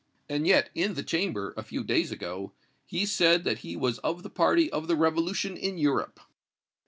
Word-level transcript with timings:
"And 0.27 0.47
yet, 0.47 0.71
in 0.73 0.95
the 0.95 1.03
Chamber, 1.03 1.53
a 1.55 1.61
few 1.61 1.83
days 1.83 2.11
ago, 2.11 2.53
he 2.87 3.05
said 3.05 3.43
that 3.43 3.59
he 3.59 3.75
was 3.75 3.99
of 3.99 4.23
the 4.23 4.31
party 4.31 4.67
of 4.71 4.87
the 4.87 4.95
revolution 4.95 5.55
in 5.55 5.77
Europe." 5.77 6.19